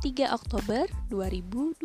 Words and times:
3 0.00 0.32
Oktober 0.32 0.88
2020 1.12 1.76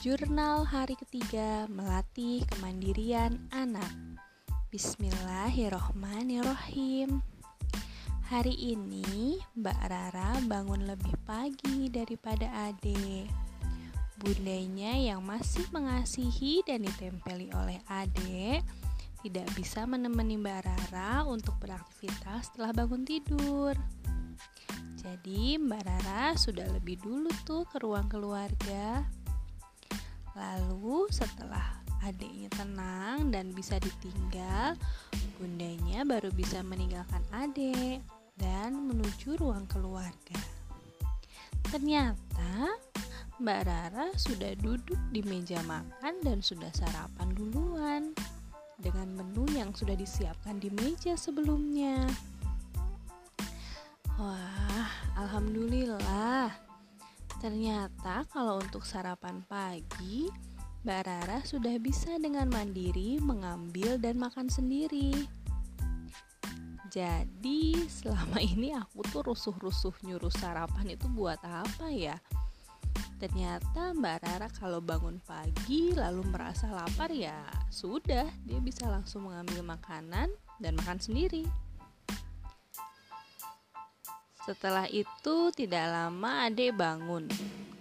Jurnal 0.00 0.64
hari 0.64 0.96
ketiga 0.96 1.68
melatih 1.68 2.48
kemandirian 2.48 3.36
anak. 3.52 3.92
Bismillahirrohmanirrohim. 4.72 7.20
Hari 8.24 8.56
ini 8.56 9.36
Mbak 9.52 9.80
Rara 9.84 10.40
bangun 10.48 10.88
lebih 10.88 11.12
pagi 11.28 11.92
daripada 11.92 12.48
Ade. 12.64 13.28
Bundanya 14.16 14.96
yang 14.96 15.20
masih 15.20 15.68
mengasihi 15.76 16.64
dan 16.64 16.88
ditempeli 16.88 17.52
oleh 17.52 17.84
Ade 17.84 18.64
tidak 19.20 19.44
bisa 19.52 19.84
menemani 19.84 20.40
Mbak 20.40 20.64
Rara 20.64 21.28
untuk 21.28 21.52
beraktivitas 21.60 22.48
setelah 22.48 22.72
bangun 22.72 23.04
tidur. 23.04 23.76
Jadi 25.02 25.58
Mbak 25.58 25.82
Rara 25.82 26.38
sudah 26.38 26.70
lebih 26.70 27.02
dulu 27.02 27.26
tuh 27.42 27.66
ke 27.66 27.82
ruang 27.82 28.06
keluarga. 28.06 29.02
Lalu 30.38 31.10
setelah 31.10 31.82
adiknya 32.06 32.46
tenang 32.54 33.34
dan 33.34 33.50
bisa 33.50 33.82
ditinggal, 33.82 34.78
bundanya 35.42 36.06
baru 36.06 36.30
bisa 36.30 36.62
meninggalkan 36.62 37.22
adik 37.34 37.98
dan 38.38 38.78
menuju 38.78 39.34
ruang 39.42 39.66
keluarga. 39.66 40.38
Ternyata 41.66 42.70
Mbak 43.42 43.60
Rara 43.66 44.06
sudah 44.14 44.54
duduk 44.54 44.98
di 45.10 45.18
meja 45.26 45.58
makan 45.66 46.22
dan 46.22 46.38
sudah 46.38 46.70
sarapan 46.70 47.34
duluan 47.34 48.14
dengan 48.78 49.18
menu 49.18 49.50
yang 49.50 49.74
sudah 49.74 49.98
disiapkan 49.98 50.62
di 50.62 50.70
meja 50.70 51.18
sebelumnya. 51.18 52.06
Ternyata 57.42 58.22
kalau 58.30 58.62
untuk 58.62 58.86
sarapan 58.86 59.42
pagi, 59.50 60.30
Mbak 60.86 61.02
Rara 61.02 61.38
sudah 61.42 61.74
bisa 61.82 62.14
dengan 62.22 62.46
mandiri 62.46 63.18
mengambil 63.18 63.98
dan 63.98 64.22
makan 64.22 64.46
sendiri. 64.46 65.10
Jadi, 66.86 67.82
selama 67.90 68.38
ini 68.54 68.78
aku 68.78 69.02
tuh 69.10 69.26
rusuh-rusuh 69.26 69.90
nyuruh 70.06 70.30
sarapan 70.30 70.94
itu 70.94 71.10
buat 71.10 71.42
apa 71.42 71.90
ya? 71.90 72.14
Ternyata 73.18 73.90
Mbak 73.90 74.18
Rara 74.22 74.48
kalau 74.54 74.78
bangun 74.78 75.18
pagi 75.26 75.98
lalu 75.98 76.22
merasa 76.30 76.70
lapar 76.70 77.10
ya 77.10 77.42
sudah, 77.74 78.30
dia 78.46 78.60
bisa 78.62 78.86
langsung 78.86 79.26
mengambil 79.26 79.66
makanan 79.66 80.30
dan 80.62 80.72
makan 80.78 81.02
sendiri. 81.02 81.42
Setelah 84.42 84.90
itu 84.90 85.54
tidak 85.54 85.86
lama 85.86 86.50
adik 86.50 86.74
bangun 86.74 87.30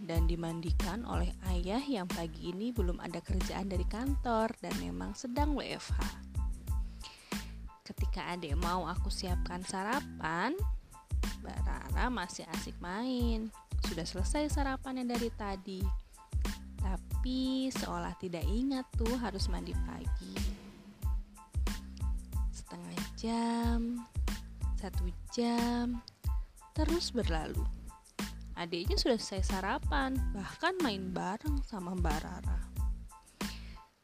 dan 0.05 0.29
dimandikan 0.29 1.01
oleh 1.09 1.33
ayah 1.49 1.81
yang 1.81 2.05
pagi 2.05 2.53
ini 2.53 2.69
belum 2.69 3.01
ada 3.01 3.17
kerjaan 3.17 3.65
dari 3.65 3.81
kantor 3.89 4.53
dan 4.61 4.69
memang 4.77 5.17
sedang 5.17 5.57
WFH. 5.57 5.97
Ketika 7.81 8.37
adik 8.37 8.53
mau 8.61 8.85
aku 8.85 9.09
siapkan 9.09 9.65
sarapan, 9.65 10.53
Mbak 11.41 11.59
Rara 11.65 12.13
masih 12.13 12.45
asik 12.53 12.77
main. 12.77 13.49
Sudah 13.89 14.05
selesai 14.05 14.53
sarapannya 14.53 15.09
dari 15.09 15.33
tadi. 15.33 15.81
Tapi 16.77 17.73
seolah 17.73 18.13
tidak 18.21 18.45
ingat 18.45 18.85
tuh 18.93 19.17
harus 19.17 19.49
mandi 19.49 19.73
pagi. 19.89 20.37
Setengah 22.53 22.97
jam, 23.17 24.05
satu 24.77 25.09
jam, 25.33 25.97
terus 26.71 27.11
berlalu. 27.11 27.63
Adiknya 28.55 28.99
sudah 28.99 29.17
selesai 29.17 29.57
sarapan, 29.57 30.13
bahkan 30.35 30.77
main 30.85 31.09
bareng 31.09 31.63
sama 31.65 31.97
Mbak 31.97 32.19
Rara. 32.21 32.59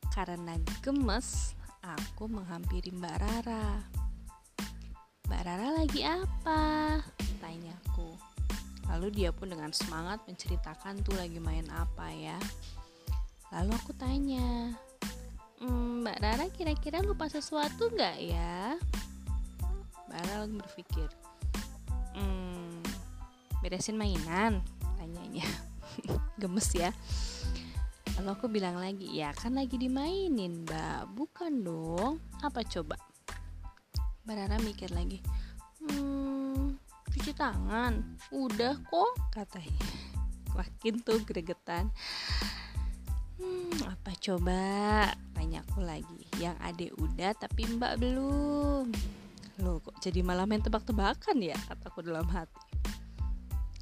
Karena 0.09 0.57
gemes, 0.81 1.53
aku 1.83 2.25
menghampiri 2.25 2.89
Mbak 2.89 3.17
Rara. 3.21 3.85
Mbak 5.29 5.41
Rara 5.43 5.67
lagi 5.77 6.01
apa? 6.01 6.63
Tanyaku. 7.43 8.17
Lalu 8.87 9.07
dia 9.11 9.29
pun 9.35 9.51
dengan 9.51 9.69
semangat 9.75 10.23
menceritakan 10.25 11.03
tuh 11.03 11.13
lagi 11.19 11.37
main 11.37 11.67
apa 11.69 12.07
ya. 12.15 12.39
Lalu 13.51 13.75
aku 13.75 13.91
tanya, 13.99 14.73
mmm, 15.59 16.07
Mbak 16.07 16.17
Rara 16.23 16.45
kira-kira 16.49 17.03
lupa 17.03 17.27
sesuatu 17.27 17.91
nggak 17.91 18.17
ya? 18.23 18.79
Mbak 20.07 20.19
Rara 20.23 20.35
lagi 20.47 20.55
berpikir, 20.55 21.09
hmm, 22.15 22.46
beresin 23.61 23.97
mainan 23.97 24.61
tanyanya. 24.97 25.45
Gemes 26.41 26.69
ya. 26.73 26.91
Lalu 28.17 28.29
aku 28.33 28.45
bilang 28.49 28.81
lagi 28.81 29.13
ya 29.13 29.29
kan 29.33 29.53
lagi 29.53 29.77
dimainin 29.77 30.65
mbak. 30.65 31.13
Bukan 31.13 31.61
dong. 31.61 32.17
Apa 32.41 32.65
coba? 32.65 32.97
Mbak 34.25 34.35
Rara 34.35 34.57
mikir 34.59 34.89
lagi. 34.91 35.21
Hmm, 35.85 36.75
cuci 37.13 37.31
tangan. 37.37 38.17
Udah 38.33 38.75
kok 38.89 39.13
katanya. 39.29 39.85
Makin 40.57 40.99
tuh 41.05 41.21
gregetan. 41.21 41.93
Hmm, 43.37 43.77
apa 43.85 44.17
coba? 44.17 44.61
Tanya 45.37 45.61
aku 45.61 45.85
lagi. 45.85 46.25
Yang 46.41 46.57
adek 46.59 46.91
udah 46.97 47.31
tapi 47.37 47.69
mbak 47.69 48.01
belum. 48.01 48.89
Loh 49.61 49.77
kok 49.81 49.97
jadi 50.01 50.25
malah 50.25 50.49
main 50.49 50.65
tebak-tebakan 50.65 51.37
ya? 51.37 51.57
Kataku 51.69 52.01
dalam 52.01 52.25
hati 52.33 52.66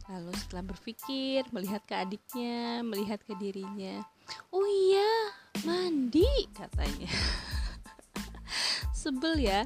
Lalu 0.05 0.31
setelah 0.37 0.63
berpikir, 0.69 1.41
melihat 1.49 1.81
ke 1.89 1.97
adiknya, 1.97 2.85
melihat 2.85 3.17
ke 3.25 3.33
dirinya. 3.41 4.05
Oh 4.53 4.61
iya, 4.61 5.33
mandi 5.65 6.29
katanya. 6.53 7.09
Sebel 9.01 9.41
ya. 9.41 9.65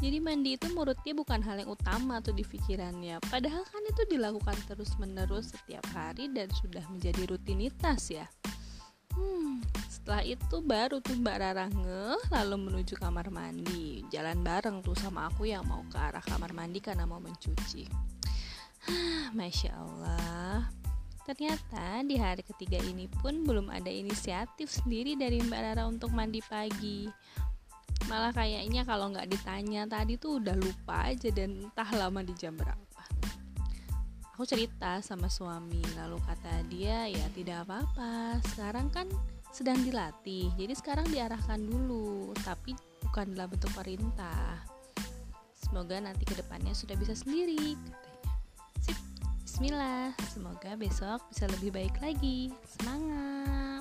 Jadi 0.00 0.16
mandi 0.16 0.56
itu 0.56 0.64
menurut 0.72 0.96
dia 1.04 1.12
bukan 1.12 1.44
hal 1.44 1.60
yang 1.60 1.76
utama 1.76 2.24
tuh 2.24 2.32
di 2.32 2.40
pikirannya. 2.40 3.20
Padahal 3.28 3.60
kan 3.68 3.82
itu 3.84 4.02
dilakukan 4.08 4.56
terus 4.64 4.96
menerus 4.96 5.52
setiap 5.52 5.84
hari 5.92 6.32
dan 6.32 6.48
sudah 6.56 6.80
menjadi 6.88 7.28
rutinitas 7.28 8.08
ya. 8.08 8.24
Hmm, 9.12 9.60
setelah 9.90 10.24
itu 10.24 10.56
baru 10.64 11.04
tuh 11.04 11.18
Mbak 11.20 11.36
Rara 11.36 11.66
ngeh 11.68 12.22
lalu 12.32 12.56
menuju 12.56 12.96
kamar 12.96 13.28
mandi. 13.28 14.00
Jalan 14.08 14.40
bareng 14.40 14.80
tuh 14.80 14.96
sama 14.96 15.28
aku 15.28 15.50
yang 15.50 15.68
mau 15.68 15.84
ke 15.92 16.00
arah 16.00 16.24
kamar 16.24 16.56
mandi 16.56 16.80
karena 16.80 17.04
mau 17.04 17.20
mencuci. 17.20 17.84
Masya 19.38 19.70
Allah. 19.74 20.68
Ternyata 21.26 22.02
di 22.02 22.16
hari 22.18 22.42
ketiga 22.42 22.80
ini 22.80 23.06
pun 23.06 23.44
belum 23.44 23.70
ada 23.70 23.92
inisiatif 23.92 24.72
sendiri 24.72 25.14
dari 25.14 25.38
Mbak 25.38 25.60
Rara 25.60 25.84
untuk 25.86 26.10
mandi 26.10 26.40
pagi. 26.42 27.06
Malah 28.08 28.32
kayaknya 28.32 28.82
kalau 28.88 29.12
nggak 29.12 29.28
ditanya 29.28 29.84
tadi 29.86 30.16
tuh 30.16 30.40
udah 30.40 30.56
lupa 30.56 31.12
aja 31.12 31.28
dan 31.30 31.68
entah 31.68 31.90
lama 31.94 32.24
di 32.24 32.34
jam 32.34 32.56
berapa 32.56 32.90
aku 34.40 34.56
cerita 34.56 35.04
sama 35.04 35.28
suami 35.28 35.84
lalu 36.00 36.16
kata 36.24 36.64
dia 36.72 37.04
ya 37.12 37.28
tidak 37.36 37.68
apa-apa 37.68 38.40
sekarang 38.48 38.88
kan 38.88 39.04
sedang 39.52 39.76
dilatih 39.84 40.48
jadi 40.56 40.72
sekarang 40.72 41.12
diarahkan 41.12 41.60
dulu 41.60 42.32
tapi 42.40 42.72
bukan 43.04 43.36
dalam 43.36 43.52
bentuk 43.52 43.68
perintah 43.76 44.64
semoga 45.52 46.00
nanti 46.00 46.24
ke 46.24 46.32
depannya 46.40 46.72
sudah 46.72 46.96
bisa 46.96 47.12
sendiri 47.12 47.76
sip 47.76 48.09
Bismillah. 49.60 50.16
Semoga 50.32 50.72
besok 50.72 51.20
bisa 51.28 51.44
lebih 51.44 51.68
baik 51.68 51.92
lagi. 52.00 52.48
Semangat 52.64 53.79